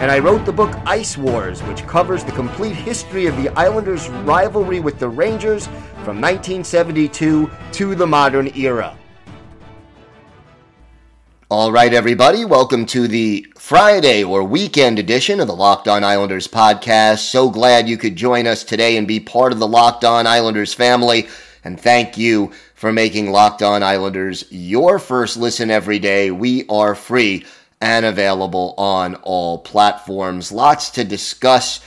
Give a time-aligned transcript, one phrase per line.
[0.00, 4.08] and I wrote the book Ice Wars, which covers the complete history of the Islanders'
[4.08, 5.66] rivalry with the Rangers
[6.04, 8.96] from 1972 to the modern era.
[11.50, 16.48] All right, everybody, welcome to the Friday or weekend edition of the Locked On Islanders
[16.48, 17.18] podcast.
[17.18, 20.72] So glad you could join us today and be part of the Locked On Islanders
[20.72, 21.28] family.
[21.62, 26.30] And thank you for making Locked On Islanders your first listen every day.
[26.30, 27.44] We are free
[27.80, 30.52] and available on all platforms.
[30.52, 31.80] Lots to discuss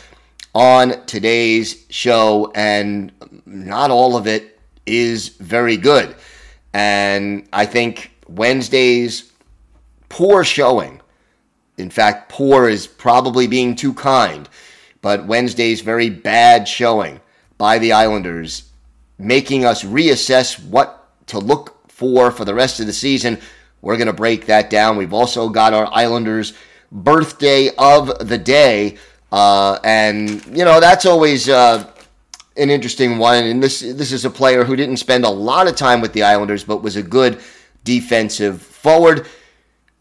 [0.55, 3.11] on today's show, and
[3.45, 6.15] not all of it is very good.
[6.73, 9.31] And I think Wednesday's
[10.09, 11.01] poor showing.
[11.77, 14.47] In fact, poor is probably being too kind,
[15.01, 17.19] but Wednesday's very bad showing
[17.57, 18.71] by the Islanders,
[19.17, 23.39] making us reassess what to look for for the rest of the season.
[23.83, 24.95] We're going to break that down.
[24.95, 26.53] We've also got our Islanders
[26.89, 28.97] birthday of the day.
[29.29, 31.85] Uh, and, you know, that's always uh,
[32.55, 33.43] an interesting one.
[33.43, 36.23] And this, this is a player who didn't spend a lot of time with the
[36.23, 37.41] Islanders, but was a good
[37.83, 39.27] defensive forward.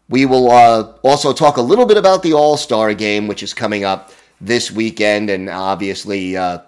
[0.07, 3.53] We will uh, also talk a little bit about the All Star game, which is
[3.53, 6.59] coming up this weekend, and obviously uh,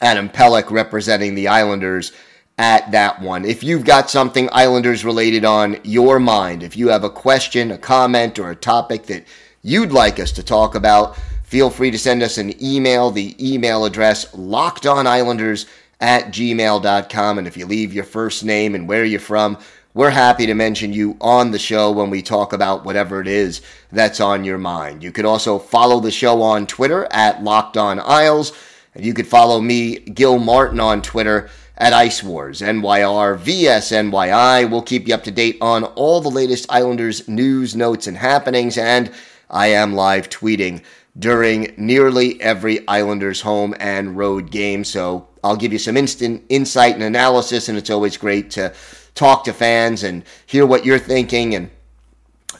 [0.00, 2.12] Adam Pelech representing the Islanders
[2.58, 3.44] at that one.
[3.44, 7.78] If you've got something Islanders related on your mind, if you have a question, a
[7.78, 9.26] comment, or a topic that
[9.62, 13.10] you'd like us to talk about, feel free to send us an email.
[13.10, 15.66] The email address lockedonislanders
[16.00, 17.38] at gmail.com.
[17.38, 19.58] And if you leave your first name and where you're from,
[19.92, 23.62] we're happy to mention you on the show when we talk about whatever it is
[23.90, 25.02] that's on your mind.
[25.02, 28.52] You could also follow the show on Twitter at Locked On Isles,
[28.94, 31.48] and you could follow me, Gil Martin, on Twitter
[31.78, 34.70] at Ice Wars, NYR, VSNYI.
[34.70, 38.78] We'll keep you up to date on all the latest Islanders news, notes, and happenings,
[38.78, 39.12] and
[39.50, 40.82] I am live tweeting
[41.18, 44.84] during nearly every Islanders home and road game.
[44.84, 48.74] So I'll give you some instant insight and analysis, and it's always great to
[49.14, 51.70] talk to fans and hear what you're thinking and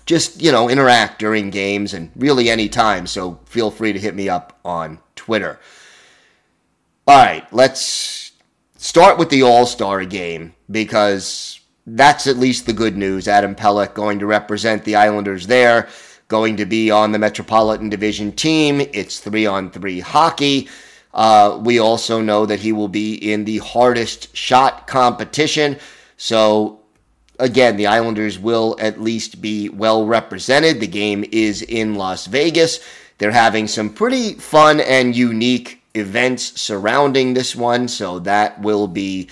[0.06, 3.06] just, you know, interact during games and really any time.
[3.06, 5.58] So feel free to hit me up on Twitter.
[7.08, 8.25] All right, let's
[8.86, 13.26] start with the All Star game because that's at least the good news.
[13.26, 15.88] Adam Pelech going to represent the Islanders there,
[16.28, 18.80] going to be on the Metropolitan Division team.
[18.80, 20.68] It's three on three hockey.
[21.12, 25.78] Uh, we also know that he will be in the hardest shot competition.
[26.16, 26.80] So,
[27.40, 30.78] again, the Islanders will at least be well represented.
[30.78, 32.78] The game is in Las Vegas.
[33.18, 39.28] They're having some pretty fun and unique events surrounding this one, so that will be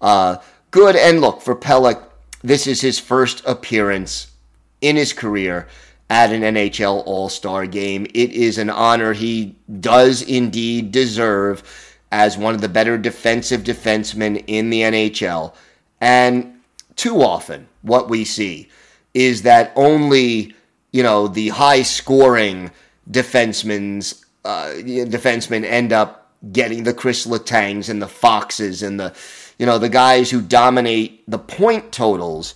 [0.00, 0.36] uh,
[0.70, 0.96] good.
[0.96, 2.02] And look, for Pelech,
[2.42, 4.32] this is his first appearance
[4.80, 5.68] in his career
[6.10, 8.06] at an NHL All Star game.
[8.14, 11.62] It is an honor he does indeed deserve
[12.10, 15.54] as one of the better defensive defensemen in the NHL.
[16.00, 16.60] And
[16.96, 18.68] too often, what we see
[19.14, 20.54] is that only,
[20.92, 22.70] you know, the high scoring
[23.10, 29.14] defensemen's uh, defensemen end up getting the Chris Letangs and the Foxes and the,
[29.58, 32.54] you know, the guys who dominate the point totals.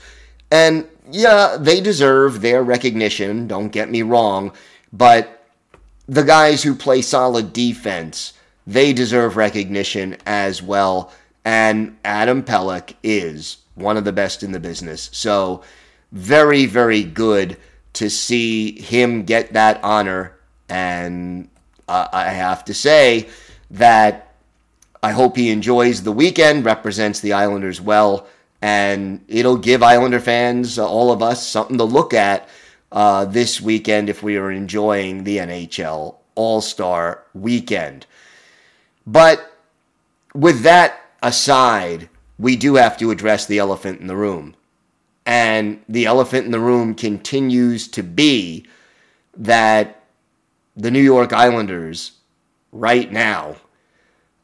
[0.51, 4.53] And yeah, they deserve their recognition, don't get me wrong,
[4.93, 5.47] but
[6.07, 8.35] the guys who play solid defense,
[8.67, 11.13] they deserve recognition as well
[11.45, 15.11] and Adam Pelech is one of the best in the business.
[15.13, 15.63] So,
[16.13, 17.57] very, very good
[17.95, 20.37] to see him get that honor.
[20.69, 21.49] And
[21.93, 23.29] uh, I have to say
[23.71, 24.35] that
[25.03, 28.27] I hope he enjoys the weekend, represents the Islanders well,
[28.63, 32.49] and it'll give Islander fans, uh, all of us, something to look at
[32.93, 38.07] uh, this weekend if we are enjoying the NHL All Star weekend.
[39.07, 39.53] But
[40.35, 42.09] with that aside,
[42.39, 44.55] we do have to address the elephant in the room.
[45.27, 48.67] And the elephant in the room continues to be
[49.37, 50.02] that
[50.77, 52.13] the New York Islanders,
[52.71, 53.57] right now,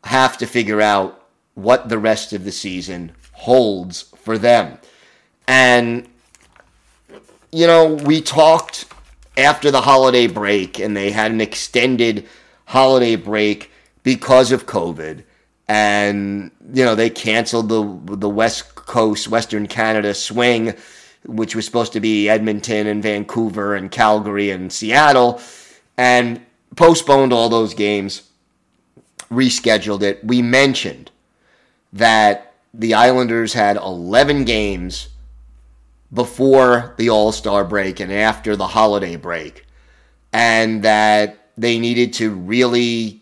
[0.05, 4.79] have to figure out what the rest of the season holds for them.
[5.47, 6.09] And
[7.53, 8.87] you know, we talked
[9.37, 12.27] after the holiday break, and they had an extended
[12.67, 13.71] holiday break
[14.03, 15.25] because of COVID.
[15.69, 20.75] And, you know, they canceled the, the West Coast, Western Canada swing,
[21.25, 25.41] which was supposed to be Edmonton and Vancouver and Calgary and Seattle,
[25.99, 26.41] and
[26.77, 28.31] postponed all those games,
[29.31, 30.25] rescheduled it.
[30.25, 31.11] We mentioned
[31.93, 35.09] that the Islanders had 11 games
[36.15, 39.67] before the All Star break and after the holiday break,
[40.33, 43.21] and that they needed to really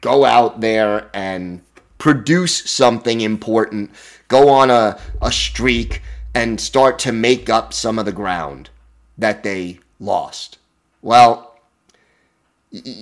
[0.00, 1.62] go out there and
[1.98, 3.90] produce something important,
[4.28, 6.02] go on a, a streak,
[6.34, 8.68] and start to make up some of the ground
[9.16, 10.58] that they lost.
[11.00, 11.45] Well,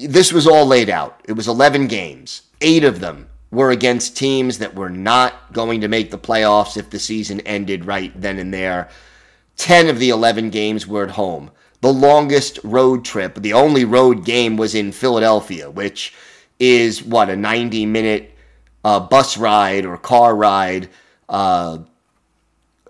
[0.08, 1.20] this was all laid out.
[1.26, 5.88] It was 11 games, eight of them were against teams that were not going to
[5.88, 8.88] make the playoffs if the season ended right then and there.
[9.56, 11.50] 10 of the 11 games were at home.
[11.80, 16.12] The longest road trip, the only road game was in Philadelphia, which
[16.58, 18.32] is what, a 90 minute
[18.84, 20.88] uh, bus ride or car ride.
[21.28, 21.78] Uh,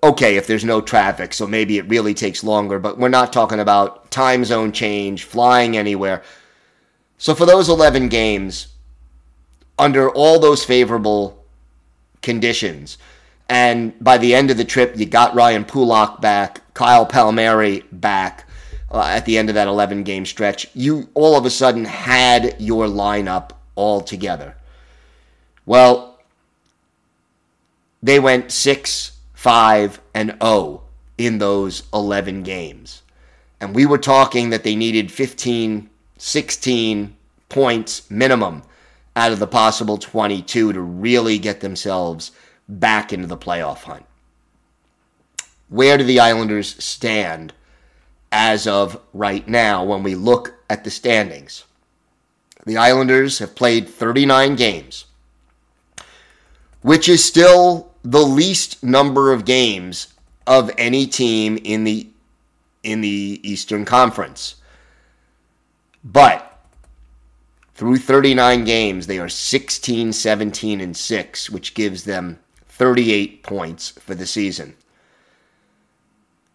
[0.02, 3.60] okay, if there's no traffic, so maybe it really takes longer, but we're not talking
[3.60, 6.22] about time zone change, flying anywhere.
[7.25, 8.67] So for those 11 games,
[9.79, 11.43] under all those favorable
[12.21, 12.99] conditions.
[13.49, 18.47] And by the end of the trip, you got Ryan Pulock back, Kyle Palmieri back
[18.91, 20.69] uh, at the end of that 11 game stretch.
[20.75, 24.55] You all of a sudden had your lineup all together.
[25.65, 26.20] Well,
[28.03, 30.82] they went 6, 5, and 0
[31.17, 33.00] in those 11 games.
[33.62, 35.88] And we were talking that they needed 15,
[36.19, 37.16] 16
[37.49, 38.62] points minimum
[39.16, 42.32] out of the possible 22 to really get themselves
[42.69, 44.05] back into the playoff hunt.
[45.69, 47.52] Where do the Islanders stand
[48.32, 51.64] as of right now when we look at the standings?
[52.67, 55.05] The Islanders have played 39 games,
[56.81, 60.14] which is still the least number of games
[60.46, 62.08] of any team in the
[62.82, 64.56] in the Eastern Conference.
[66.05, 66.61] But
[67.75, 74.15] through 39 games, they are 16, 17, and 6, which gives them 38 points for
[74.15, 74.77] the season.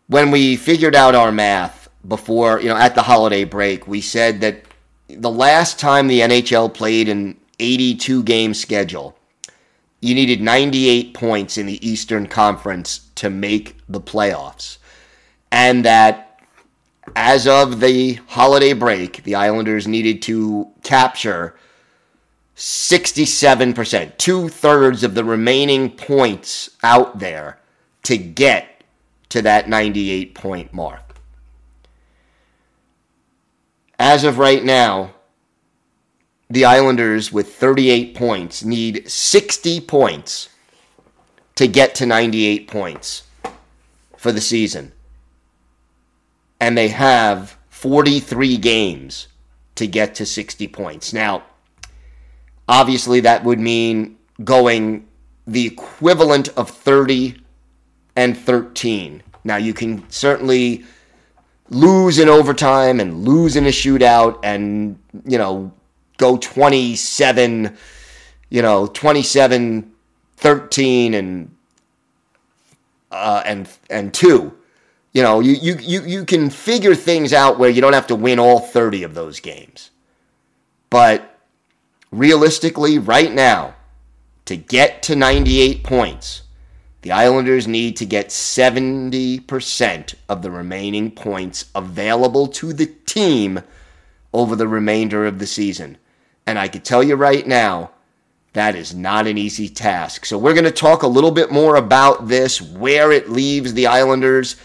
[0.07, 4.41] When we figured out our math before, you know, at the holiday break, we said
[4.41, 4.63] that
[5.07, 9.17] the last time the NHL played an 82 game schedule,
[10.01, 14.77] you needed 98 points in the Eastern Conference to make the playoffs.
[15.51, 16.28] And that
[17.15, 21.55] as of the holiday break, the Islanders needed to capture
[22.55, 27.59] 67%, two thirds of the remaining points out there
[28.03, 28.83] to get
[29.29, 31.15] to that 98 point mark.
[33.97, 35.13] As of right now,
[36.49, 40.49] the Islanders with 38 points need 60 points
[41.55, 43.23] to get to 98 points
[44.17, 44.91] for the season
[46.59, 49.27] and they have 43 games
[49.75, 51.13] to get to 60 points.
[51.13, 51.43] Now,
[52.67, 55.07] obviously, that would mean going
[55.47, 57.41] the equivalent of 30
[58.15, 59.23] and 13.
[59.43, 60.83] Now, you can certainly
[61.69, 65.71] lose in overtime and lose in a shootout and, you know,
[66.17, 67.77] go 27,
[68.49, 69.93] you know, 27
[70.39, 71.53] 13 and
[73.11, 74.53] uh, and and 2
[75.13, 78.15] you know, you, you, you, you can figure things out where you don't have to
[78.15, 79.91] win all 30 of those games.
[80.89, 81.39] But
[82.11, 83.75] realistically, right now,
[84.45, 86.43] to get to 98 points,
[87.01, 93.61] the Islanders need to get 70% of the remaining points available to the team
[94.33, 95.97] over the remainder of the season.
[96.45, 97.91] And I can tell you right now,
[98.53, 100.25] that is not an easy task.
[100.25, 103.87] So we're going to talk a little bit more about this, where it leaves the
[103.87, 104.55] Islanders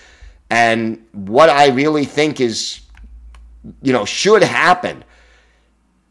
[0.51, 2.81] and what I really think is,
[3.83, 5.05] you know, should happen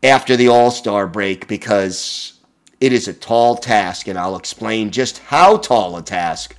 [0.02, 2.40] after the All Star break because
[2.82, 6.56] it is a tall task, and I'll explain just how tall a task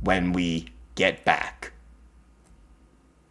[0.00, 1.72] when we get back.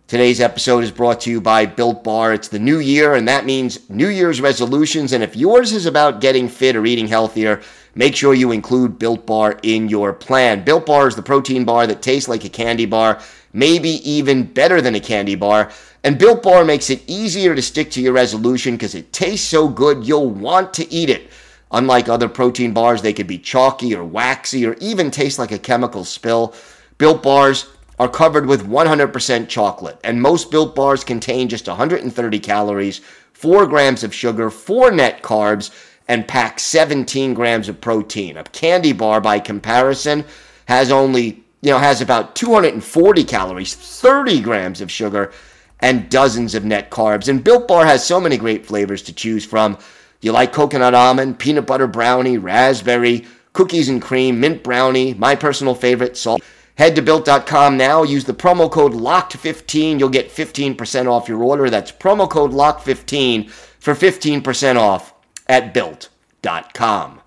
[0.08, 2.34] Today's episode is brought to you by Built Bar.
[2.34, 5.14] It's the new year, and that means New Year's resolutions.
[5.14, 7.64] And if yours is about getting fit or eating healthier,
[7.96, 10.64] make sure you include Built Bar in your plan.
[10.64, 13.20] Built Bar is the protein bar that tastes like a candy bar
[13.56, 15.72] maybe even better than a candy bar.
[16.04, 19.68] And Built Bar makes it easier to stick to your resolution because it tastes so
[19.68, 21.32] good you'll want to eat it.
[21.72, 25.58] Unlike other protein bars, they could be chalky or waxy or even taste like a
[25.58, 26.54] chemical spill.
[26.98, 33.02] Built Bars are covered with 100% chocolate, and most built bars contain just 130 calories,
[33.34, 35.72] 4 grams of sugar, 4 net carbs,
[36.08, 38.38] and pack 17 grams of protein.
[38.38, 40.26] A candy bar, by comparison,
[40.66, 45.32] has only, you know, has about 240 calories, 30 grams of sugar,
[45.80, 47.28] and dozens of net carbs.
[47.28, 49.78] And Built Bar has so many great flavors to choose from.
[50.22, 55.76] You like coconut almond, peanut butter brownie, raspberry, cookies and cream, mint brownie, my personal
[55.76, 56.42] favorite, salt.
[56.78, 58.04] Head to built.com now.
[58.04, 59.98] Use the promo code LOCKED15.
[59.98, 61.70] You'll get 15% off your order.
[61.70, 65.14] That's promo code LOCKED15 for 15% off
[65.48, 67.22] at built.com.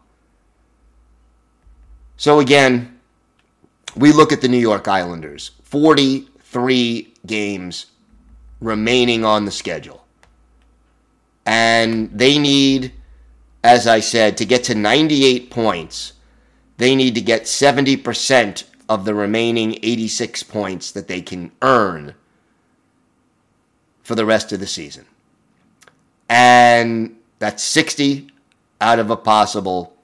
[2.19, 2.98] So again,
[3.97, 7.87] we look at the New York Islanders 43 games
[8.61, 10.05] remaining on the schedule.
[11.47, 12.93] And they need,
[13.65, 16.15] as I said, to get to 98 points,
[16.77, 22.15] they need to get 70% of the remaining 86 points that they can earn
[24.03, 25.05] for the rest of the season.
[26.29, 28.31] And that's 60
[28.81, 29.95] out of a possible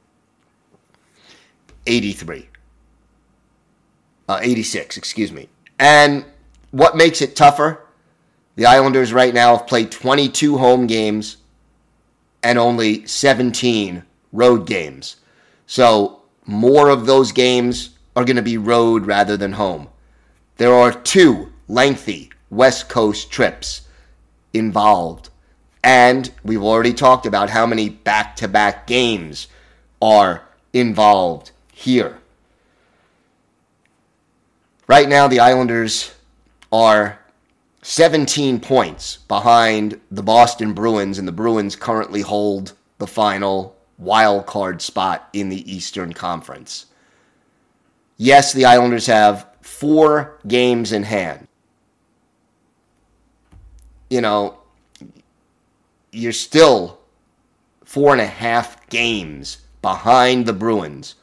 [1.87, 2.49] 83.
[4.28, 5.49] Uh, 86, excuse me.
[5.78, 6.25] And
[6.71, 7.81] what makes it tougher?
[8.57, 11.38] The Islanders right now have played 22 home games
[12.43, 15.16] and only 17 road games.
[15.66, 19.88] So more of those games are going to be road rather than home.
[20.57, 23.83] There are two lengthy West Coast trips
[24.52, 25.31] involved.
[25.83, 29.49] And we've already talked about how many back to back games
[30.00, 32.19] are involved here.
[34.87, 36.14] Right now, the Islanders
[36.71, 37.19] are
[37.83, 44.83] 17 points behind the Boston Bruins, and the Bruins currently hold the final wild card
[44.83, 46.87] spot in the Eastern Conference.
[48.17, 51.49] Yes, the Islanders have four games in hand.
[54.11, 54.59] You know,
[56.12, 57.00] you're still
[57.85, 61.17] four and a half games behind the Bruins.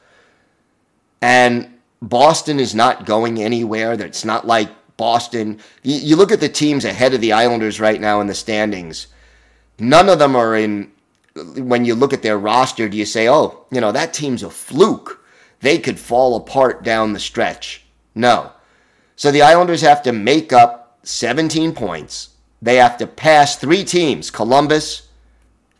[1.20, 3.92] And Boston is not going anywhere.
[3.92, 5.60] It's not like Boston.
[5.82, 9.06] You, you look at the teams ahead of the Islanders right now in the standings.
[9.78, 10.90] None of them are in.
[11.34, 14.50] When you look at their roster, do you say, "Oh, you know that team's a
[14.50, 15.24] fluke"?
[15.60, 17.84] They could fall apart down the stretch.
[18.14, 18.50] No.
[19.14, 22.30] So the Islanders have to make up 17 points.
[22.60, 25.08] They have to pass three teams, Columbus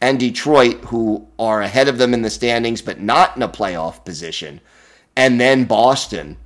[0.00, 4.04] and Detroit, who are ahead of them in the standings, but not in a playoff
[4.04, 4.60] position.
[5.16, 6.36] And then Boston,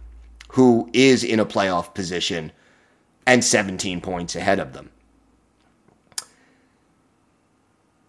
[0.51, 2.53] who is in a playoff position
[3.27, 4.91] and 17 points ahead of them.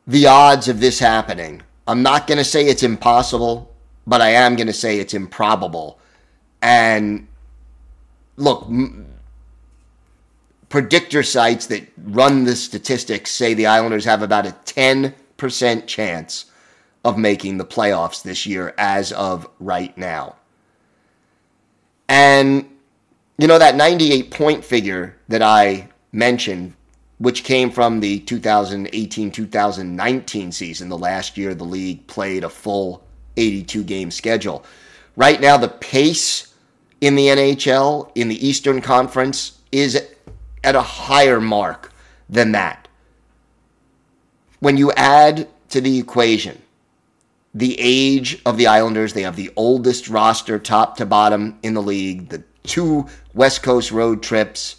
[0.06, 3.74] The odds of this happening, I'm not going to say it's impossible,
[4.06, 6.00] but I am going to say it's improbable.
[6.62, 7.28] And
[8.38, 9.06] look, m-
[10.70, 16.46] predictor sites that run the statistics say the Islanders have about a 10% chance
[17.04, 20.36] of making the playoffs this year as of right now.
[22.10, 22.70] And
[23.38, 26.74] you know, that 98 point figure that I mentioned,
[27.20, 33.04] which came from the 2018 2019 season, the last year the league played a full
[33.38, 34.66] 82 game schedule.
[35.16, 36.54] Right now, the pace
[37.02, 40.02] in the NHL, in the Eastern Conference, is
[40.64, 41.92] at a higher mark
[42.30, 42.88] than that.
[44.60, 46.62] When you add to the equation
[47.58, 51.82] the age of the Islanders, they have the oldest roster top to bottom in the
[51.82, 54.76] league, the two West Coast road trips.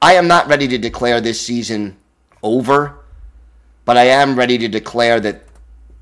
[0.00, 1.96] I am not ready to declare this season
[2.42, 2.98] over,
[3.84, 5.44] but I am ready to declare that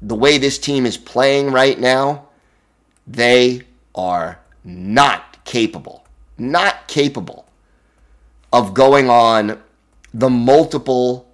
[0.01, 2.29] the way this team is playing right now,
[3.07, 3.61] they
[3.95, 6.07] are not capable,
[6.39, 7.47] not capable
[8.55, 9.63] of going on
[10.15, 11.29] the multiple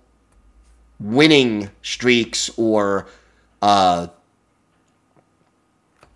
[0.99, 3.06] winning streaks or
[3.62, 4.08] uh,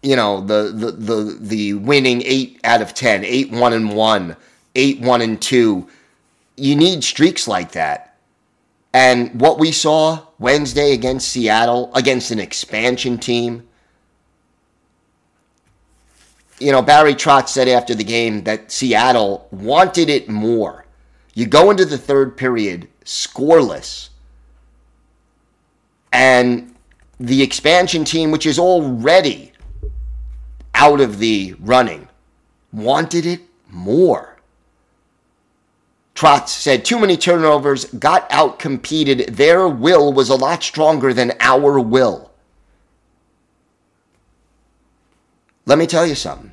[0.03, 4.37] you know the the the the winning eight out of ten, eight one and one,
[4.75, 5.89] eight one and two.
[6.57, 8.17] You need streaks like that.
[8.93, 13.69] And what we saw Wednesday against Seattle, against an expansion team,
[16.59, 20.85] you know, Barry Trotz said after the game that Seattle wanted it more.
[21.35, 24.09] You go into the third period scoreless.
[26.13, 26.75] And
[27.19, 29.50] the expansion team, which is already
[30.81, 32.09] out of the running,
[32.73, 34.39] wanted it more.
[36.17, 39.37] Trotz said too many turnovers, got out competed.
[39.37, 42.33] Their will was a lot stronger than our will.
[45.67, 46.53] Let me tell you something.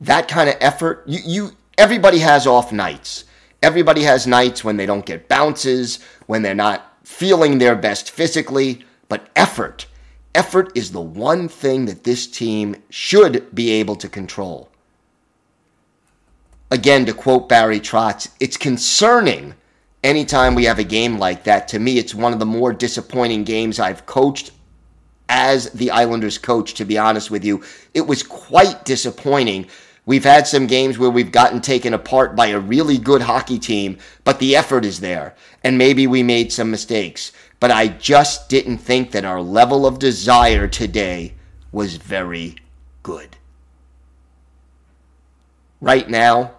[0.00, 3.24] that kind of effort, you, you everybody has off nights.
[3.62, 8.84] Everybody has nights when they don't get bounces, when they're not feeling their best physically,
[9.08, 9.86] but effort.
[10.36, 14.68] Effort is the one thing that this team should be able to control.
[16.70, 19.54] Again, to quote Barry Trotz, it's concerning
[20.04, 21.68] anytime we have a game like that.
[21.68, 24.50] To me, it's one of the more disappointing games I've coached
[25.30, 27.64] as the Islanders coach, to be honest with you.
[27.94, 29.68] It was quite disappointing
[30.06, 33.98] We've had some games where we've gotten taken apart by a really good hockey team,
[34.22, 35.34] but the effort is there.
[35.64, 37.32] And maybe we made some mistakes.
[37.58, 41.34] But I just didn't think that our level of desire today
[41.72, 42.56] was very
[43.02, 43.36] good.
[45.80, 46.52] Right now,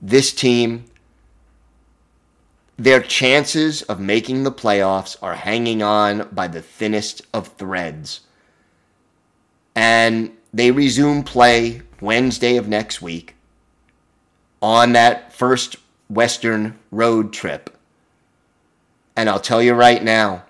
[0.00, 0.84] this team,
[2.76, 8.20] their chances of making the playoffs are hanging on by the thinnest of threads.
[9.74, 13.34] And they resume play Wednesday of next week
[14.60, 15.76] on that first
[16.08, 17.73] Western road trip.
[19.16, 20.44] And I'll tell you right now,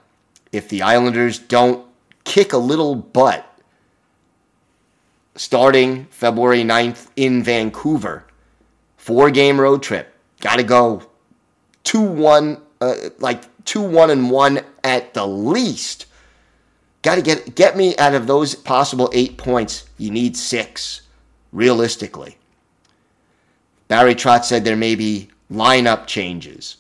[0.52, 1.86] if the Islanders don't
[2.24, 3.46] kick a little butt
[5.34, 8.24] starting February 9th in Vancouver,
[8.96, 11.02] four game road trip, got to go
[11.84, 16.06] 2 1, uh, like 2 1 and 1 at the least
[17.04, 19.84] Got to get get me out of those possible eight points.
[19.98, 21.02] You need six,
[21.52, 22.38] realistically.
[23.88, 26.78] Barry Trotz said there may be lineup changes.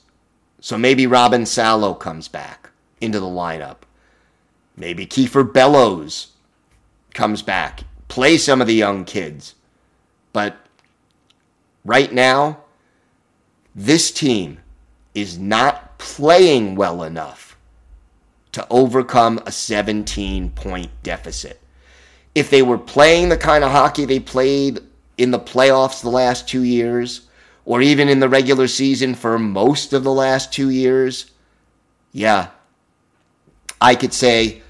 [0.64, 3.80] So maybe Robin Salo comes back into the lineup.
[4.78, 6.28] Maybe Kiefer Bellows
[7.12, 7.84] comes back.
[8.08, 9.56] Play some of the young kids.
[10.32, 10.56] But
[11.84, 12.60] right now,
[13.74, 14.58] this team
[15.14, 17.58] is not playing well enough
[18.52, 21.60] to overcome a 17 point deficit.
[22.34, 24.80] If they were playing the kind of hockey they played
[25.18, 27.28] in the playoffs the last two years,
[27.64, 31.30] or even in the regular season for most of the last two years,
[32.12, 32.48] yeah,
[33.80, 34.62] I could say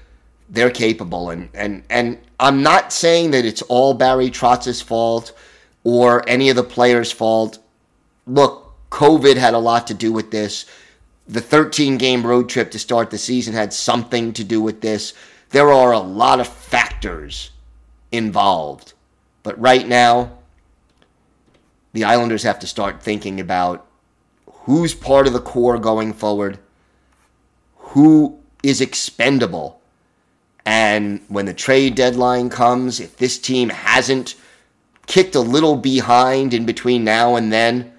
[0.49, 1.29] they're capable.
[1.29, 5.33] And, and, and I'm not saying that it's all Barry Trotz's fault
[5.83, 7.59] or any of the players' fault.
[8.25, 10.65] Look, COVID had a lot to do with this
[11.27, 15.13] the 13 game road trip to start the season had something to do with this.
[15.49, 17.51] There are a lot of factors
[18.11, 18.93] involved.
[19.43, 20.39] But right now,
[21.95, 23.87] the Islanders have to start thinking about
[24.51, 26.59] who's part of the core going forward,
[27.77, 29.79] who is expendable.
[30.65, 34.35] And when the trade deadline comes, if this team hasn't
[35.07, 37.93] kicked a little behind in between now and then,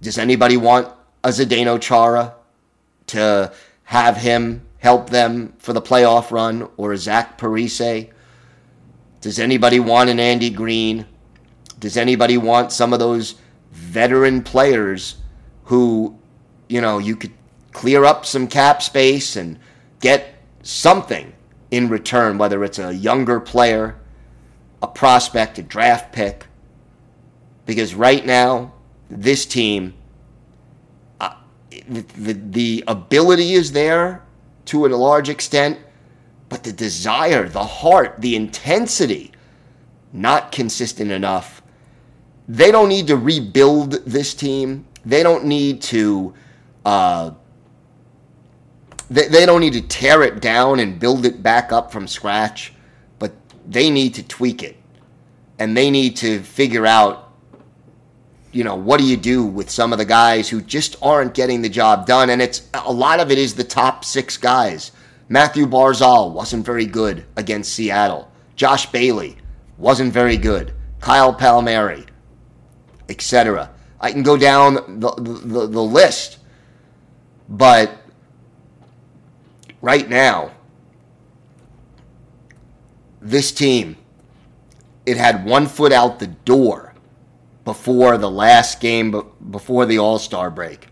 [0.00, 0.86] does anybody want
[1.24, 2.34] a Zdeno Chara
[3.08, 3.52] to
[3.84, 8.12] have him help them for the playoff run or a Zach Parise?
[9.22, 11.06] Does anybody want an Andy Greene?
[11.78, 13.36] Does anybody want some of those
[13.70, 15.16] veteran players
[15.64, 16.18] who,
[16.68, 17.32] you know, you could
[17.72, 19.58] clear up some cap space and
[20.00, 21.32] get something
[21.70, 23.96] in return, whether it's a younger player,
[24.82, 26.46] a prospect, a draft pick?
[27.64, 28.74] Because right now,
[29.08, 29.94] this team,
[31.20, 31.36] uh,
[31.88, 34.24] the, the ability is there
[34.64, 35.78] to a large extent,
[36.52, 39.32] but the desire, the heart, the intensity,
[40.12, 41.62] not consistent enough.
[42.46, 44.84] They don't need to rebuild this team.
[45.02, 46.34] They don't need to.
[46.84, 47.30] Uh,
[49.08, 52.74] they, they don't need to tear it down and build it back up from scratch,
[53.18, 53.32] but
[53.66, 54.76] they need to tweak it.
[55.58, 57.32] And they need to figure out
[58.52, 61.62] you know, what do you do with some of the guys who just aren't getting
[61.62, 62.28] the job done?
[62.28, 64.92] And it's a lot of it is the top six guys.
[65.32, 68.30] Mathew Barzal wasn't very good against Seattle.
[68.54, 69.38] Josh Bailey
[69.78, 70.74] wasn't very good.
[71.00, 72.04] Kyle Palmieri,
[73.08, 73.70] etc.
[73.98, 76.36] I can go down the, the, the list.
[77.48, 77.96] But
[79.80, 80.50] right now,
[83.22, 83.96] this team,
[85.06, 86.92] it had one foot out the door
[87.64, 90.88] before the last game, before the All Star break.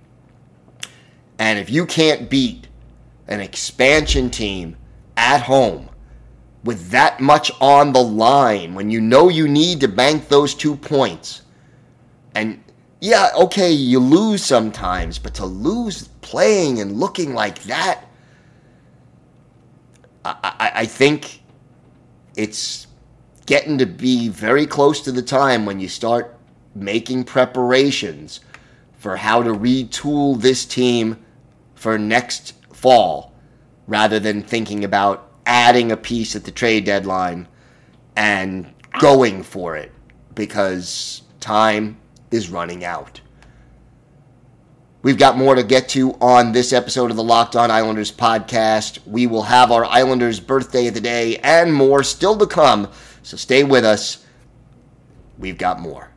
[1.39, 2.69] And if you can't beat
[3.31, 4.77] an expansion team
[5.17, 5.89] at home
[6.63, 10.77] with that much on the line, when you know you need to bank those two
[10.77, 11.43] points,
[12.35, 12.63] and
[13.01, 18.05] yeah, okay, you lose sometimes, but to lose playing and looking like that,
[20.25, 21.41] I, I, I think
[22.37, 22.87] it's
[23.47, 26.39] getting to be very close to the time when you start
[26.75, 28.41] making preparations
[28.99, 31.25] for how to retool this team
[31.75, 33.35] for next fall
[33.87, 37.47] rather than thinking about adding a piece at the trade deadline
[38.17, 39.93] and going for it
[40.35, 41.99] because time
[42.31, 43.21] is running out.
[45.03, 49.07] We've got more to get to on this episode of the Locked On Islanders podcast.
[49.07, 52.89] We will have our Islanders birthday of the day and more still to come,
[53.23, 54.25] so stay with us.
[55.39, 56.10] We've got more.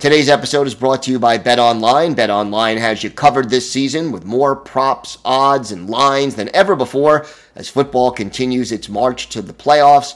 [0.00, 2.14] Today's episode is brought to you by Bet Online.
[2.14, 6.74] Bet Online has you covered this season with more props, odds, and lines than ever
[6.74, 10.14] before as football continues its march to the playoffs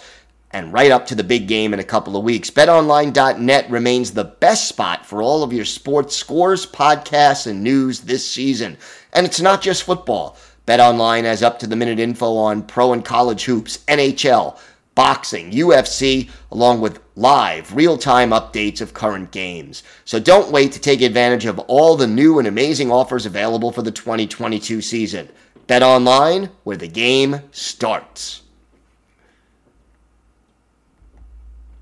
[0.53, 2.51] and right up to the big game in a couple of weeks.
[2.51, 8.27] BetOnline.net remains the best spot for all of your sports scores, podcasts, and news this
[8.27, 8.79] season.
[9.13, 10.39] And it's not just football.
[10.67, 14.59] BetOnline has up to the minute info on pro and college hoops, NHL,
[14.95, 19.83] boxing, UFC, along with live, real time updates of current games.
[20.05, 23.83] So don't wait to take advantage of all the new and amazing offers available for
[23.83, 25.29] the 2022 season.
[25.67, 28.43] Bet online, where the game starts.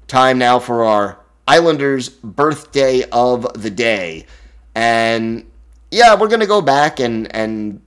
[0.06, 4.26] Time now for our Islanders birthday of the day.
[4.74, 5.50] And
[5.90, 7.80] yeah, we're going to go back and, and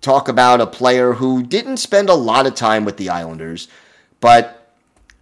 [0.00, 3.68] talk about a player who didn't spend a lot of time with the Islanders,
[4.20, 4.61] but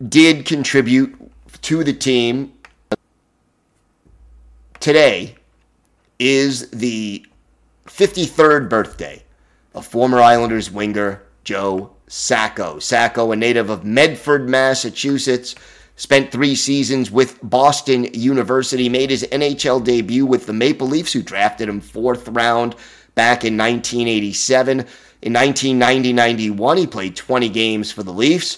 [0.09, 1.17] did contribute
[1.63, 2.53] to the team.
[4.81, 5.35] Today
[6.19, 7.27] is the
[7.87, 9.23] 53rd birthday
[9.75, 12.79] of former Islanders winger Joe Sacco.
[12.79, 15.55] Sacco, a native of Medford, Massachusetts,
[16.01, 21.21] Spent three seasons with Boston University, made his NHL debut with the Maple Leafs, who
[21.21, 22.75] drafted him fourth round
[23.15, 24.79] back in 1987.
[24.81, 28.57] In 1990 91, he played 20 games for the Leafs.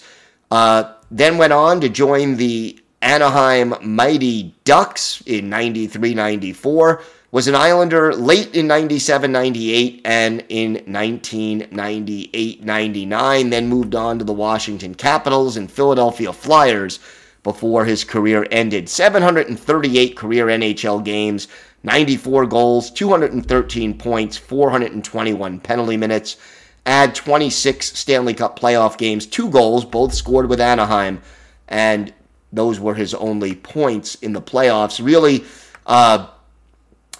[0.52, 7.02] Uh, then went on to join the Anaheim Mighty Ducks in 93 94.
[7.30, 13.50] Was an Islander late in 97 98 and in 1998 99.
[13.50, 16.98] Then moved on to the Washington Capitals and Philadelphia Flyers
[17.42, 18.88] before his career ended.
[18.88, 21.48] 738 career NHL games,
[21.82, 26.36] 94 goals, 213 points, 421 penalty minutes.
[26.84, 31.22] Add 26 Stanley Cup playoff games, two goals, both scored with Anaheim,
[31.68, 32.12] and
[32.52, 35.04] those were his only points in the playoffs.
[35.04, 35.44] Really,
[35.86, 36.28] uh,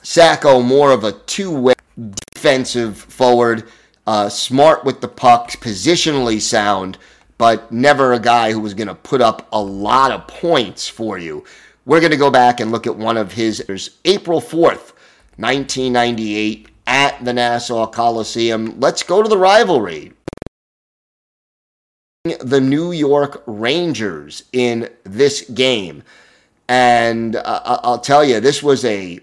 [0.02, 1.74] Sacco more of a two-way
[2.34, 3.68] defensive forward,
[4.06, 6.98] uh, smart with the puck, positionally sound
[7.42, 11.18] but never a guy who was going to put up a lot of points for
[11.18, 11.42] you.
[11.84, 14.92] We're going to go back and look at one of his there's April 4th,
[15.38, 18.78] 1998, at the Nassau Coliseum.
[18.80, 20.12] Let's go to the rivalry.
[22.24, 26.02] The New York Rangers in this game.
[26.68, 29.20] And uh, I'll tell you, this was a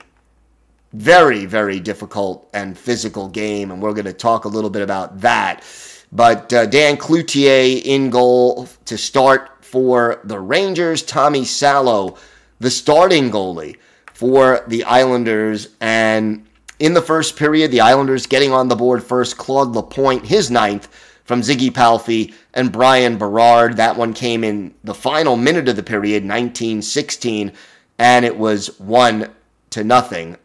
[0.94, 5.22] very, very difficult and physical game, and we're going to talk a little bit about
[5.22, 5.64] that.
[6.12, 11.04] But uh, Dan Cloutier in goal to start for the Rangers.
[11.04, 12.18] Tommy Salo,
[12.60, 13.78] the starting goalie
[14.14, 15.70] for the Islanders.
[15.80, 16.46] And
[16.80, 19.38] in the first period, the Islanders getting on the board first.
[19.38, 20.88] Claude Lapointe, his ninth
[21.26, 23.78] from Ziggy Palffy and Bryan Berard.
[23.78, 27.52] That one came in the final minute of the period, 1916,
[28.00, 29.30] and it was one
[29.72, 30.38] to nothing.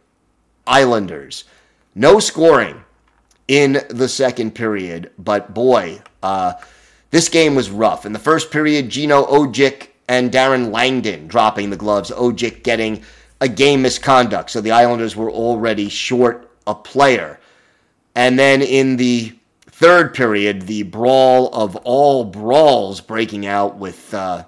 [0.66, 1.44] Islanders.
[1.94, 2.85] No scoring
[3.49, 5.11] in the second period.
[5.18, 6.55] But boy, uh,
[7.11, 8.05] this game was rough.
[8.05, 12.11] In the first period, Gino Odjick and Darren Langdon dropping the gloves.
[12.11, 13.03] Odjick getting
[13.44, 14.50] a game misconduct.
[14.50, 17.38] So the Islanders were already short a player.
[18.14, 19.35] And then in the
[19.66, 24.44] third period, the brawl of all brawls breaking out with, uh,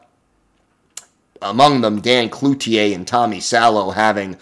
[1.43, 4.39] among them, Dan Cloutier and Tommy Salo having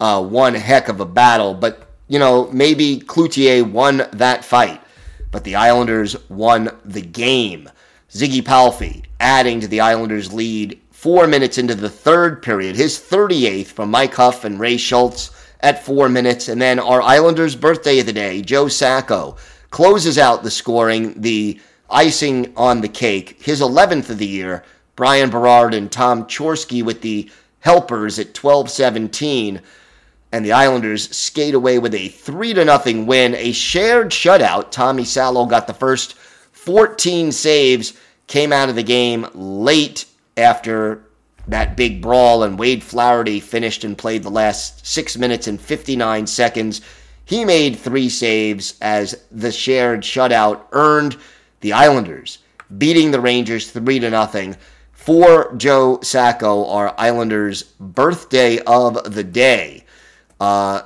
[0.00, 1.54] uh, one heck of a battle.
[1.54, 4.82] But you know, maybe Cloutier won that fight,
[5.30, 7.70] but the Islanders won the game.
[8.10, 13.66] Ziggy Palffy adding to the Islanders' lead four minutes into the third period, his 38th
[13.66, 16.48] from Mike Hough and Ray Schultz at four minutes.
[16.48, 19.36] And then our Islanders' birthday of the day, Joe Sacco,
[19.68, 24.64] closes out the scoring, the icing on the cake, his 11th of the year.
[24.96, 29.60] Bryan Berard and Tom Chorske with the helpers at 12 17
[30.32, 34.70] and the Islanders skate away with a 3 to nothing win, a shared shutout.
[34.70, 37.92] Tommy Salo got the first 14 saves,
[38.26, 40.06] came out of the game late
[40.36, 41.04] after
[41.48, 46.26] that big brawl, and Wade Flaherty finished and played the last 6 minutes and 59
[46.26, 46.80] seconds.
[47.24, 51.16] He made three saves as the shared shutout earned
[51.60, 52.38] the Islanders
[52.78, 54.56] beating the Rangers 3 to nothing.
[54.92, 59.84] For Joe Sacco, our Islanders' birthday of the day.
[60.40, 60.82] Uh,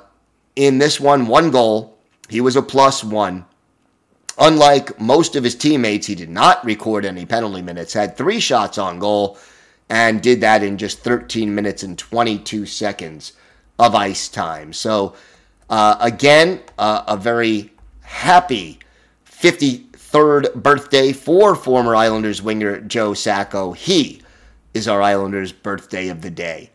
[0.56, 1.98] in this one, one goal.
[2.28, 3.44] He was a plus one.
[4.38, 8.78] Unlike most of his teammates, he did not record any penalty minutes, had three shots
[8.78, 9.36] on goal,
[9.88, 13.32] and did that in just 13 minutes and 22 seconds
[13.78, 14.72] of ice time.
[14.72, 15.14] So,
[15.68, 17.72] uh, again, uh, a very
[18.02, 18.78] happy
[19.26, 23.72] 53rd birthday for former Islanders winger Joe Sacco.
[23.72, 24.22] He
[24.72, 26.70] is our Islanders' birthday of the day.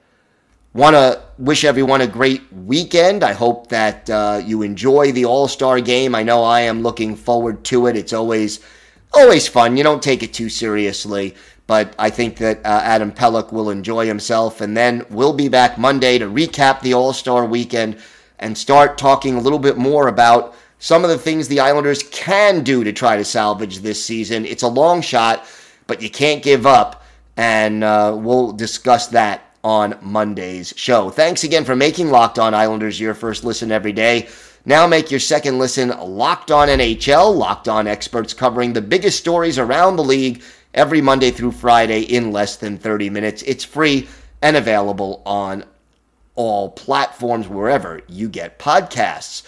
[0.76, 3.24] Want to wish everyone a great weekend.
[3.24, 6.16] I hope that uh, you enjoy the All Star game.
[6.16, 7.96] I know I am looking forward to it.
[7.96, 8.60] It's always
[9.14, 9.78] always fun.
[9.78, 11.36] You don't take it too seriously,
[11.68, 14.62] but I think that uh, Adam Pelech will enjoy himself.
[14.62, 18.00] And then we'll be back Monday to recap the All Star weekend
[18.40, 22.64] and start talking a little bit more about some of the things the Islanders can
[22.64, 24.44] do to try to salvage this season.
[24.44, 25.46] It's a long shot,
[25.86, 27.04] but you can't give up.
[27.38, 31.10] And uh, we'll discuss that on Monday's show.
[31.10, 34.28] Thanks again for making Locked On Islanders your first listen every day.
[34.66, 39.60] Now make your second listen Locked On NHL, Locked On experts covering the biggest stories
[39.60, 40.42] around the league
[40.74, 43.44] every Monday through Friday in less than 30 minutes.
[43.44, 44.08] It's free
[44.42, 45.64] and available on
[46.36, 49.44] all platforms wherever you get podcasts.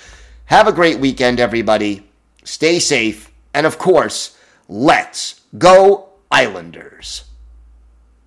[0.45, 2.07] Have a great weekend, everybody.
[2.43, 3.31] Stay safe.
[3.53, 7.23] And of course, let's go, Islanders.